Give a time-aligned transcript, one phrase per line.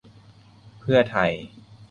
[0.79, 1.31] เพื่อไทย